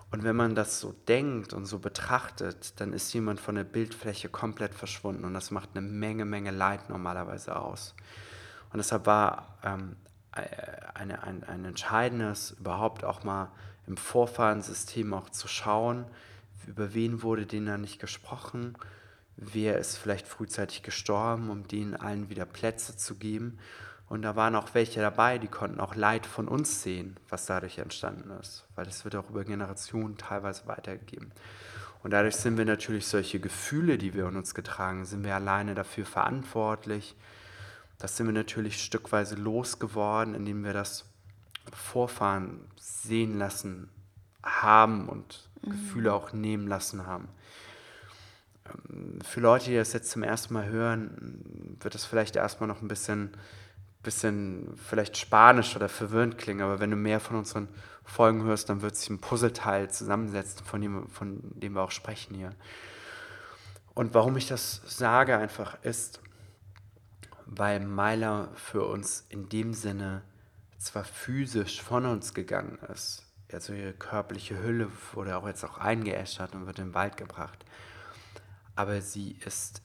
[0.09, 4.29] Und wenn man das so denkt und so betrachtet, dann ist jemand von der Bildfläche
[4.29, 7.93] komplett verschwunden und das macht eine Menge, Menge Leid normalerweise aus.
[8.77, 9.95] Und deshalb war ähm,
[10.35, 10.43] äh,
[10.93, 13.51] eine, ein, ein entscheidendes, überhaupt auch mal
[13.87, 16.05] im Vorfahrensystem auch zu schauen,
[16.67, 18.77] über wen wurde denen da nicht gesprochen,
[19.35, 23.57] wer ist vielleicht frühzeitig gestorben, um denen allen wieder Plätze zu geben.
[24.09, 27.79] Und da waren auch welche dabei, die konnten auch Leid von uns sehen, was dadurch
[27.79, 31.31] entstanden ist, weil das wird auch über Generationen teilweise weitergegeben.
[32.03, 35.73] Und dadurch sind wir natürlich solche Gefühle, die wir in uns getragen, sind wir alleine
[35.73, 37.15] dafür verantwortlich.
[37.97, 41.05] Das sind wir natürlich stückweise losgeworden, indem wir das
[41.73, 43.89] Vorfahren sehen lassen
[44.43, 45.71] haben und mhm.
[45.71, 47.27] Gefühle auch nehmen lassen haben.
[48.65, 52.81] Ähm, für Leute, die das jetzt zum ersten Mal hören, wird das vielleicht erstmal noch
[52.81, 53.31] ein bisschen,
[54.03, 57.67] bisschen vielleicht spanisch oder verwirrend klingen, aber wenn du mehr von unseren
[58.03, 62.35] Folgen hörst, dann wird sich ein Puzzleteil zusammensetzen, von dem, von dem wir auch sprechen
[62.35, 62.51] hier.
[63.93, 66.21] Und warum ich das sage einfach ist,
[67.47, 70.21] weil Meiler für uns in dem Sinne
[70.77, 76.53] zwar physisch von uns gegangen ist, also ihre körperliche Hülle wurde auch jetzt auch eingeäschert
[76.53, 77.65] und wird in den Wald gebracht.
[78.75, 79.81] Aber sie ist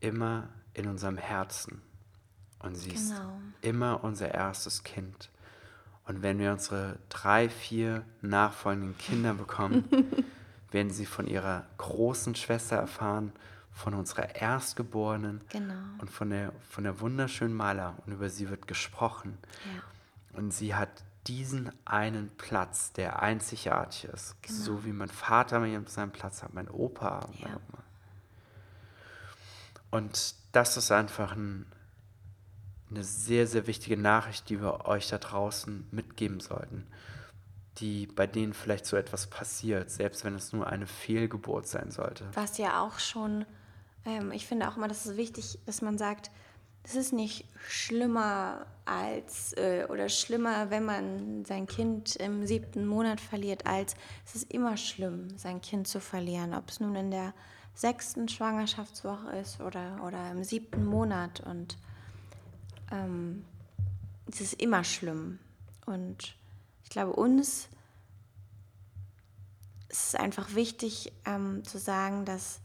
[0.00, 1.82] immer in unserem Herzen.
[2.58, 3.00] Und sie genau.
[3.00, 3.14] ist
[3.60, 5.30] immer unser erstes Kind.
[6.06, 9.84] Und wenn wir unsere drei, vier nachfolgenden Kinder bekommen,
[10.70, 13.32] werden sie von ihrer großen Schwester erfahren,
[13.76, 15.74] von unserer Erstgeborenen genau.
[15.98, 17.94] und von der, von der wunderschönen Maler.
[18.06, 19.36] Und über sie wird gesprochen.
[19.64, 20.38] Ja.
[20.38, 20.88] Und sie hat
[21.26, 24.34] diesen einen Platz, der einzigartig ist.
[24.40, 24.58] Genau.
[24.58, 27.28] So wie mein Vater seinen Platz hat, mein Opa.
[27.38, 27.48] Ja.
[27.48, 27.60] Meine
[29.90, 31.66] Und das ist einfach ein,
[32.90, 36.86] eine sehr, sehr wichtige Nachricht, die wir euch da draußen mitgeben sollten.
[37.76, 42.24] Die, bei denen vielleicht so etwas passiert, selbst wenn es nur eine Fehlgeburt sein sollte.
[42.32, 43.44] Was ja auch schon,
[44.06, 46.30] ähm, ich finde auch immer, das ist wichtig, dass man sagt,
[46.84, 53.20] es ist nicht schlimmer als äh, oder schlimmer, wenn man sein Kind im siebten Monat
[53.20, 57.34] verliert, als es ist immer schlimm, sein Kind zu verlieren, ob es nun in der
[57.74, 61.40] sechsten Schwangerschaftswoche ist oder, oder im siebten Monat.
[61.40, 61.76] Und
[62.92, 63.44] ähm,
[64.30, 65.40] es ist immer schlimm.
[65.86, 66.36] Und
[66.84, 67.68] ich glaube, uns
[69.88, 72.60] ist es einfach wichtig ähm, zu sagen, dass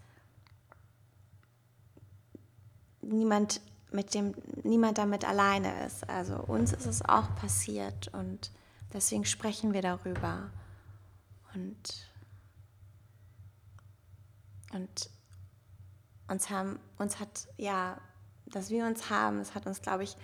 [3.01, 3.61] niemand
[3.91, 4.33] mit dem
[4.63, 6.09] niemand damit alleine ist.
[6.09, 8.51] Also uns ist es auch passiert und
[8.93, 10.49] deswegen sprechen wir darüber.
[11.53, 12.09] Und,
[14.73, 15.09] und
[16.29, 17.97] uns haben, uns hat, ja,
[18.45, 20.15] dass wir uns haben, es hat uns, glaube ich,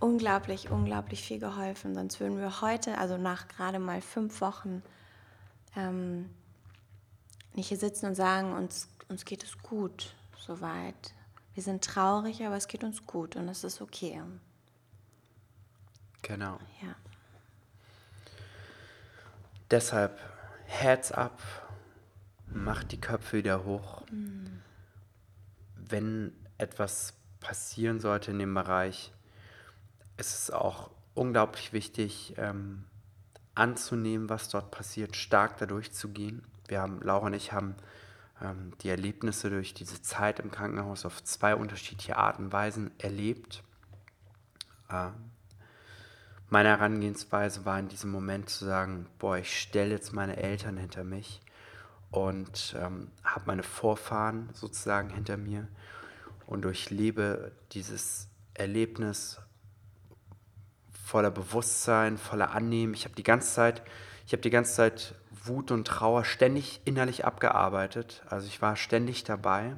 [0.00, 1.94] unglaublich, unglaublich viel geholfen.
[1.94, 4.82] Sonst würden wir heute, also nach gerade mal fünf Wochen,
[5.76, 6.28] ähm,
[7.54, 11.14] nicht hier sitzen und sagen, uns, uns geht es gut soweit.
[11.54, 14.20] Wir sind traurig, aber es geht uns gut und es ist okay.
[16.22, 16.58] Genau.
[16.82, 16.94] Ja.
[19.70, 20.18] Deshalb
[20.66, 21.40] Herz ab,
[22.46, 24.02] macht die Köpfe wieder hoch.
[24.10, 24.62] Mhm.
[25.76, 29.12] Wenn etwas passieren sollte in dem Bereich,
[30.16, 32.84] ist es auch unglaublich wichtig, ähm,
[33.54, 36.42] anzunehmen, was dort passiert, stark dadurch zu gehen.
[36.68, 37.74] Wir haben, Laura und ich haben
[38.82, 43.62] die Erlebnisse durch diese Zeit im Krankenhaus auf zwei unterschiedliche Arten und Weisen erlebt.
[44.90, 45.12] Ähm,
[46.48, 51.04] meine Herangehensweise war in diesem Moment zu sagen, boah, ich stelle jetzt meine Eltern hinter
[51.04, 51.40] mich
[52.10, 55.66] und ähm, habe meine Vorfahren sozusagen hinter mir
[56.46, 59.40] und durchlebe dieses Erlebnis
[61.04, 62.92] voller Bewusstsein, voller Annehmen.
[62.94, 63.82] Ich habe die ganze Zeit,
[64.26, 68.22] ich habe die ganze Zeit Wut und Trauer ständig innerlich abgearbeitet.
[68.28, 69.74] Also ich war ständig dabei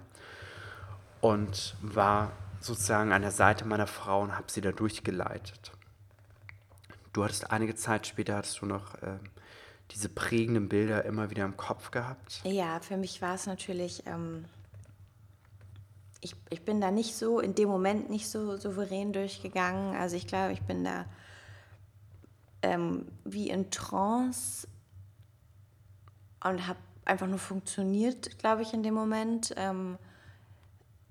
[1.21, 5.73] und war sozusagen an der Seite meiner Frau und habe sie da durchgeleitet.
[7.13, 9.21] du hattest einige Zeit später, hattest du noch ähm,
[9.91, 12.41] diese prägenden Bilder immer wieder im Kopf gehabt?
[12.45, 14.47] Ja, für mich war es natürlich, ähm,
[16.21, 19.95] ich, ich bin da nicht so, in dem Moment nicht so souverän durchgegangen.
[19.97, 21.05] Also ich glaube, ich bin da
[22.63, 24.67] ähm, wie in Trance
[26.45, 29.55] und habe einfach nur funktioniert, glaube ich, in dem Moment.
[29.57, 29.99] Ähm,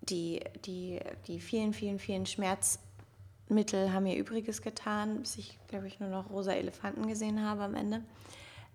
[0.01, 5.99] die, die, die vielen, vielen, vielen Schmerzmittel haben mir Übriges getan, bis ich, glaube ich,
[5.99, 8.03] nur noch rosa Elefanten gesehen habe am Ende.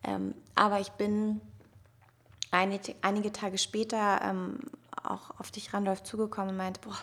[0.05, 1.41] Ähm, aber ich bin
[2.51, 4.59] einige, einige Tage später ähm,
[5.03, 6.99] auch auf dich, Randolph, zugekommen und meinte, boah,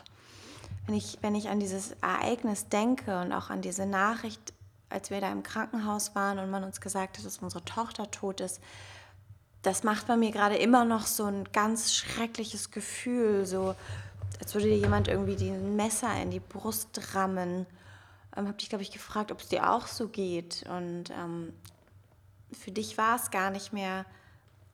[0.87, 4.53] wenn ich, wenn ich an dieses Ereignis denke und auch an diese Nachricht,
[4.89, 8.39] als wir da im Krankenhaus waren und man uns gesagt hat, dass unsere Tochter tot
[8.39, 8.61] ist,
[9.65, 13.75] das macht bei mir gerade immer noch so ein ganz schreckliches Gefühl, so
[14.39, 17.65] als würde dir jemand irgendwie ein Messer in die Brust rammen.
[18.35, 20.65] Ähm, habe dich, glaube ich, gefragt, ob es dir auch so geht.
[20.69, 21.53] Und ähm,
[22.51, 24.05] für dich war es gar nicht mehr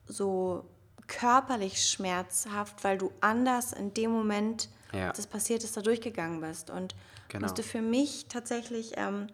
[0.06, 0.64] so
[1.06, 5.08] körperlich schmerzhaft, weil du anders in dem Moment, ja.
[5.08, 6.70] als es passiert ist, da durchgegangen bist.
[6.70, 6.94] Und
[7.28, 7.44] genau.
[7.44, 9.28] musste für mich tatsächlich ähm,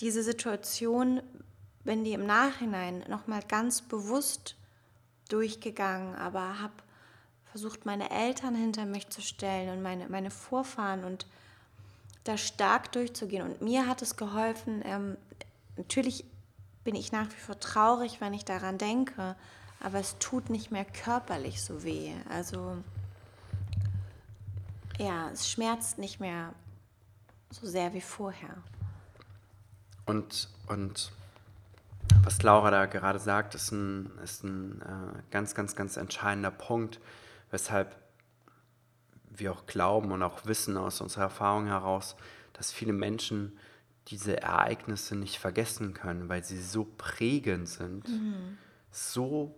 [0.00, 1.22] diese Situation,
[1.84, 4.56] wenn die im Nachhinein nochmal ganz bewusst
[5.28, 6.72] durchgegangen, aber habe
[7.50, 11.26] versucht, meine Eltern hinter mich zu stellen und meine, meine Vorfahren und
[12.24, 13.42] da stark durchzugehen.
[13.42, 15.16] Und mir hat es geholfen, ähm,
[15.76, 16.24] natürlich
[16.84, 19.36] bin ich nach wie vor traurig, wenn ich daran denke,
[19.80, 22.12] aber es tut nicht mehr körperlich so weh.
[22.28, 22.76] Also
[24.98, 26.52] ja, es schmerzt nicht mehr
[27.50, 28.56] so sehr wie vorher.
[30.06, 31.12] Und, und
[32.22, 37.00] was Laura da gerade sagt, ist ein, ist ein äh, ganz, ganz, ganz entscheidender Punkt
[37.50, 37.96] weshalb
[39.30, 42.16] wir auch glauben und auch wissen aus unserer Erfahrung heraus,
[42.52, 43.58] dass viele Menschen
[44.08, 48.56] diese Ereignisse nicht vergessen können, weil sie so prägend sind, mhm.
[48.90, 49.54] so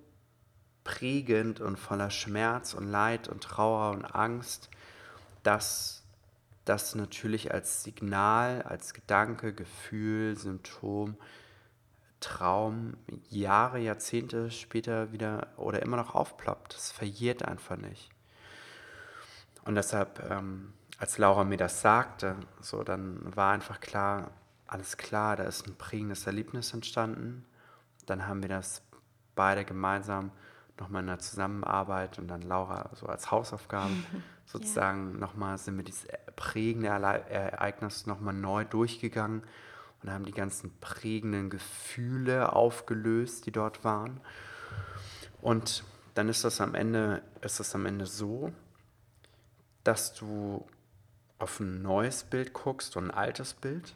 [0.85, 4.71] prägend und voller Schmerz und Leid und Trauer und Angst,
[5.43, 6.03] dass
[6.65, 11.17] das natürlich als Signal, als Gedanke, Gefühl, Symptom
[12.21, 12.95] Traum
[13.29, 16.75] Jahre, Jahrzehnte später wieder oder immer noch aufploppt.
[16.75, 18.11] Das verjährt einfach nicht.
[19.65, 24.31] Und deshalb, ähm, als Laura mir das sagte, so dann war einfach klar,
[24.67, 27.45] alles klar, da ist ein prägendes Erlebnis entstanden.
[28.07, 28.83] Dann haben wir das
[29.35, 30.33] beide gemeinsam
[30.79, 34.05] nochmal in der Zusammenarbeit und dann Laura so als Hausaufgaben
[34.47, 35.19] sozusagen ja.
[35.19, 39.43] nochmal sind wir dieses prägende Ereignis nochmal neu durchgegangen
[40.03, 44.21] und haben die ganzen prägenden Gefühle aufgelöst, die dort waren.
[45.41, 45.85] Und
[46.15, 48.53] dann ist das am Ende, ist das am Ende so,
[49.85, 50.67] dass du
[51.39, 53.95] auf ein neues Bild guckst und ein altes Bild.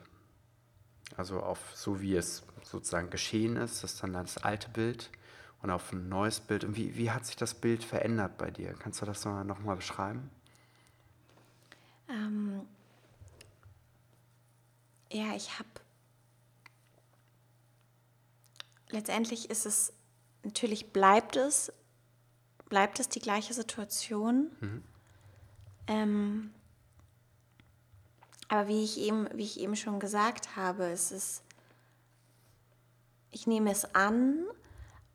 [1.16, 5.10] Also auf so wie es sozusagen geschehen ist, das ist dann das alte Bild
[5.62, 6.64] und auf ein neues Bild.
[6.64, 8.74] Und wie, wie hat sich das Bild verändert bei dir?
[8.78, 10.30] Kannst du das nochmal beschreiben?
[12.08, 12.62] Ähm,
[15.10, 15.68] ja, ich habe
[18.92, 19.92] letztendlich ist es,
[20.44, 21.72] natürlich bleibt es,
[22.68, 24.50] bleibt es die gleiche Situation.
[24.60, 24.84] Mhm.
[25.88, 26.54] Ähm,
[28.48, 31.42] aber wie ich eben, wie ich eben schon gesagt habe, es ist,
[33.30, 34.44] ich nehme es an,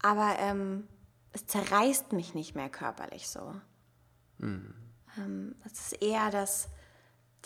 [0.01, 0.87] aber ähm,
[1.33, 3.53] es zerreißt mich nicht mehr körperlich so.
[4.39, 4.73] Mhm.
[5.17, 6.69] Ähm, es ist eher das,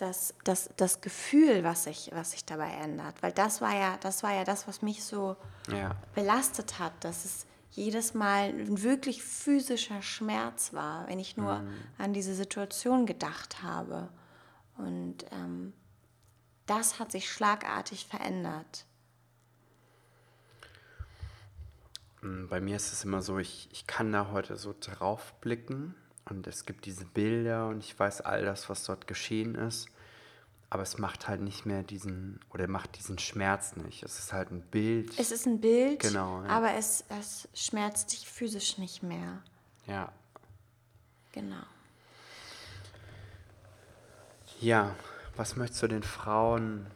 [0.02, 3.22] das, das, das Gefühl, was sich, was sich dabei ändert.
[3.22, 5.36] Weil das war ja, das war ja das, was mich so
[5.70, 5.94] ja.
[6.14, 11.72] belastet hat, dass es jedes Mal ein wirklich physischer Schmerz war, wenn ich nur mhm.
[11.98, 14.08] an diese Situation gedacht habe.
[14.76, 15.72] Und ähm,
[16.66, 18.84] das hat sich schlagartig verändert.
[22.22, 25.94] Mm, bei mir ist es immer so, ich, ich kann da heute so drauf blicken
[26.28, 29.88] und es gibt diese Bilder und ich weiß all das, was dort geschehen ist.
[30.72, 34.02] Aber es macht halt nicht mehr diesen, oder macht diesen Schmerz nicht.
[34.04, 35.12] Es ist halt ein Bild.
[35.18, 36.48] Es ist ein Bild, genau, ja.
[36.48, 39.42] aber es, es schmerzt dich physisch nicht mehr.
[39.86, 40.10] Ja.
[41.32, 41.60] Genau.
[44.60, 44.96] Ja,
[45.36, 46.86] was möchtest du den Frauen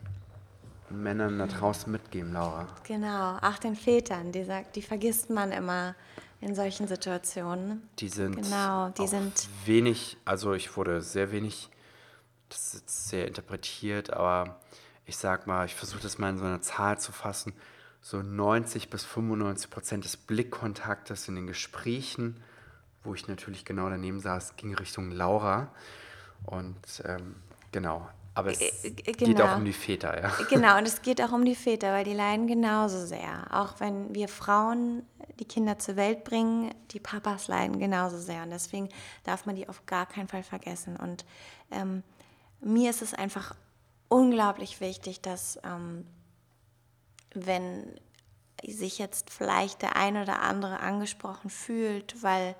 [0.89, 2.69] und Männern da draußen mitgeben, Laura?
[2.85, 5.95] Genau, auch den Vätern, die sagt, die vergisst man immer
[6.41, 7.87] in solchen Situationen.
[7.99, 11.69] Die sind genau, die sind wenig, also ich wurde sehr wenig,
[12.49, 14.61] das ist sehr interpretiert, aber
[15.05, 17.53] ich sag mal, ich versuche das mal in so einer Zahl zu fassen,
[18.01, 22.43] so 90 bis 95 Prozent des Blickkontaktes in den Gesprächen,
[23.05, 25.73] wo ich natürlich genau daneben saß, ging Richtung Laura.
[26.45, 27.37] Und ähm,
[27.73, 29.45] genau, Aber es Äh, äh, geht genau.
[29.47, 30.31] auch um die Väter, ja.
[30.51, 33.47] Genau, und es geht auch um die Väter, weil die leiden genauso sehr.
[33.51, 35.03] Auch wenn wir Frauen
[35.41, 38.43] die Kinder zur Welt bringen, die Papas leiden genauso sehr.
[38.43, 38.89] Und deswegen
[39.25, 40.97] darf man die auf gar keinen Fall vergessen.
[40.97, 41.25] Und
[41.71, 42.03] ähm,
[42.67, 43.55] mir ist es einfach
[44.09, 46.07] unglaublich wichtig, dass ähm,
[47.33, 47.99] wenn
[48.65, 52.57] sich jetzt vielleicht der ein oder andere angesprochen fühlt, weil,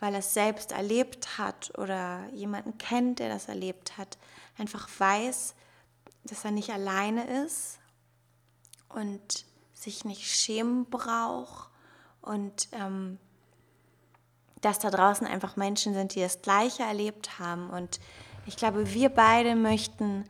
[0.00, 4.18] weil er es selbst erlebt hat oder jemanden kennt, der das erlebt hat,
[4.58, 5.54] einfach weiß,
[6.24, 7.78] dass er nicht alleine ist
[8.88, 11.70] und sich nicht schämen braucht
[12.20, 13.18] und ähm,
[14.60, 17.70] dass da draußen einfach Menschen sind, die das Gleiche erlebt haben.
[17.70, 18.00] Und
[18.48, 20.24] ich glaube, wir beide möchten,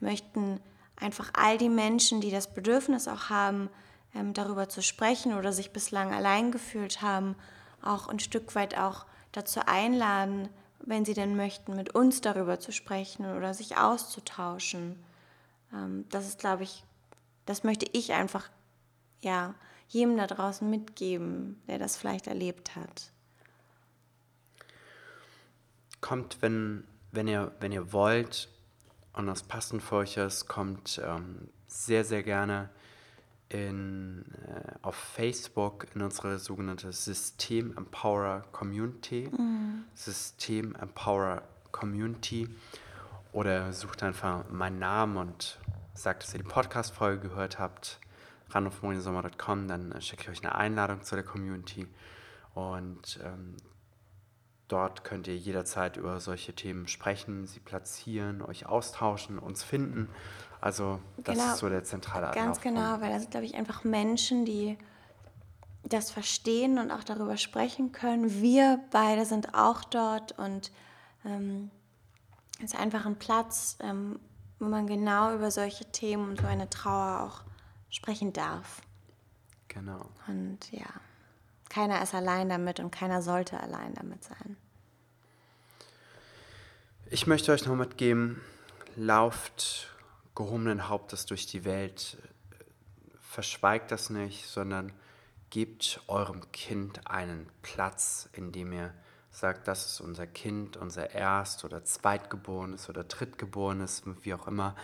[0.00, 0.60] möchten
[0.96, 3.70] einfach all die Menschen, die das Bedürfnis auch haben,
[4.14, 7.36] ähm, darüber zu sprechen oder sich bislang allein gefühlt haben,
[7.80, 10.48] auch ein Stück weit auch dazu einladen,
[10.80, 14.96] wenn sie denn möchten, mit uns darüber zu sprechen oder sich auszutauschen.
[15.72, 16.82] Ähm, das ist, glaube ich,
[17.46, 18.50] das möchte ich einfach
[19.20, 19.54] ja,
[19.86, 23.12] jedem da draußen mitgeben, der das vielleicht erlebt hat.
[26.00, 28.48] Kommt, wenn, wenn, ihr, wenn ihr wollt
[29.12, 32.70] und das passend für euch ist, kommt ähm, sehr, sehr gerne
[33.48, 39.28] in, äh, auf Facebook in unsere sogenannte System Empower Community.
[39.94, 41.42] System Empower
[41.72, 42.48] Community.
[43.32, 45.58] Oder sucht einfach meinen Namen und
[45.94, 48.00] sagt, dass ihr die Podcast-Folge gehört habt.
[48.50, 51.86] ran auf dann schicke ich euch eine Einladung zu der Community.
[52.54, 53.56] Und ähm,
[54.72, 60.08] dort könnt ihr jederzeit über solche Themen sprechen, sie platzieren, euch austauschen, uns finden.
[60.60, 61.52] Also das Genau.
[61.52, 62.60] ist so der zentrale Ganz Ablauf.
[62.62, 64.76] genau, weil das sind, glaube ich, einfach Menschen, die
[65.82, 68.40] das verstehen und auch darüber sprechen können.
[68.42, 70.70] Wir beide sind auch dort und
[71.24, 71.70] ähm,
[72.58, 74.20] es ist einfach ein Platz, ähm,
[74.58, 77.40] wo man genau über solche Themen und so eine Trauer auch
[77.88, 78.82] sprechen darf.
[79.68, 80.10] Genau.
[80.28, 80.84] Und ja,
[81.70, 84.56] keiner ist allein damit und keiner sollte allein damit sein.
[87.06, 88.40] Ich möchte euch noch mitgeben,
[88.96, 89.88] lauft
[90.34, 92.18] gehobenen Hauptes durch die Welt,
[93.20, 94.92] verschweigt das nicht, sondern
[95.50, 98.92] gebt eurem Kind einen Platz, in dem ihr
[99.30, 104.74] sagt, das ist unser Kind, unser Erst- oder Zweitgeborenes oder Drittgeborenes, wie auch immer.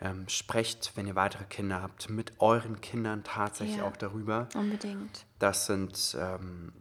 [0.00, 3.84] Ähm, sprecht, wenn ihr weitere Kinder habt, mit euren Kindern tatsächlich Ja.
[3.84, 4.48] auch darüber.
[4.54, 5.26] Unbedingt.
[5.40, 6.72] Das sind ähm,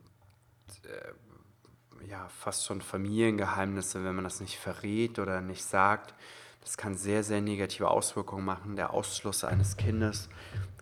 [0.84, 6.14] äh, ja fast schon Familiengeheimnisse, wenn man das nicht verrät oder nicht sagt.
[6.62, 8.76] Das kann sehr, sehr negative Auswirkungen machen.
[8.76, 10.30] Der Ausschluss eines Kindes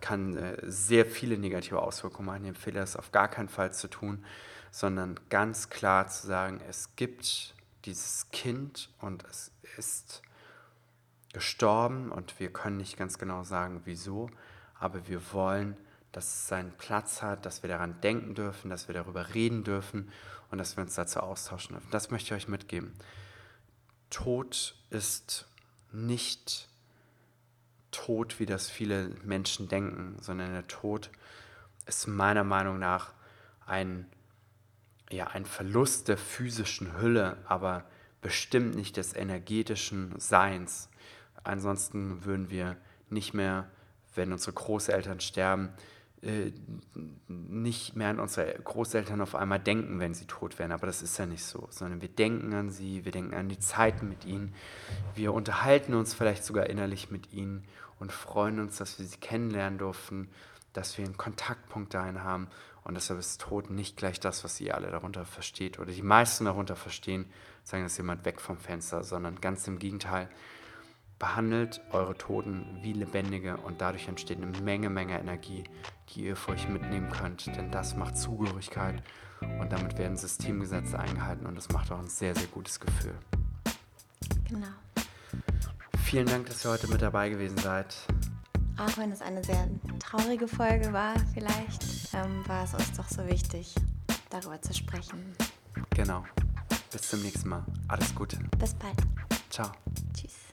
[0.01, 2.43] kann äh, sehr viele negative Auswirkungen machen.
[2.43, 4.25] Ich empfehle es auf gar keinen Fall zu tun,
[4.71, 7.53] sondern ganz klar zu sagen, es gibt
[7.85, 10.21] dieses Kind und es ist
[11.35, 14.29] gestorben und wir können nicht ganz genau sagen, wieso,
[14.79, 15.75] aber wir wollen,
[16.13, 20.09] dass es seinen Platz hat, dass wir daran denken dürfen, dass wir darüber reden dürfen
[20.49, 21.91] und dass wir uns dazu austauschen dürfen.
[21.91, 22.93] Das möchte ich euch mitgeben.
[24.09, 25.45] Tod ist
[25.91, 26.69] nicht
[27.91, 31.09] tot, wie das viele Menschen denken, sondern der Tod
[31.85, 33.11] ist meiner Meinung nach
[33.65, 34.05] ein,
[35.09, 37.83] ja, ein Verlust der physischen Hülle, aber
[38.21, 40.87] bestimmt nicht des energetischen Seins.
[41.45, 42.77] Ansonsten würden wir
[43.09, 43.69] nicht mehr,
[44.15, 45.69] wenn unsere Großeltern sterben,
[46.21, 46.51] äh,
[47.27, 50.71] nicht mehr an unsere Großeltern auf einmal denken, wenn sie tot wären.
[50.71, 53.59] Aber das ist ja nicht so, sondern wir denken an sie, wir denken an die
[53.59, 54.55] Zeiten mit ihnen,
[55.13, 57.63] wir unterhalten uns vielleicht sogar innerlich mit ihnen
[57.99, 60.29] und freuen uns, dass wir sie kennenlernen durften,
[60.73, 62.47] dass wir einen Kontaktpunkt dahin haben
[62.85, 66.45] und deshalb ist Tod nicht gleich das, was ihr alle darunter versteht oder die meisten
[66.45, 67.25] darunter verstehen,
[67.63, 70.29] sagen, dass jemand weg vom Fenster, sondern ganz im Gegenteil.
[71.19, 75.63] Behandelt eure Toten wie Lebendige und dadurch entsteht eine Menge, Menge Energie,
[76.09, 79.01] die ihr für euch mitnehmen könnt, denn das macht Zugehörigkeit
[79.41, 83.15] und damit werden Systemgesetze eingehalten und das macht auch ein sehr, sehr gutes Gefühl.
[84.49, 84.67] Genau.
[86.03, 87.95] Vielen Dank, dass ihr heute mit dabei gewesen seid.
[88.77, 89.67] Auch wenn es eine sehr
[89.99, 93.73] traurige Folge war, vielleicht, ähm, war es uns doch so wichtig,
[94.29, 95.33] darüber zu sprechen.
[95.91, 96.25] Genau.
[96.91, 97.63] Bis zum nächsten Mal.
[97.87, 98.37] Alles Gute.
[98.59, 98.97] Bis bald.
[99.49, 99.71] Ciao.
[100.13, 100.44] Tschüss.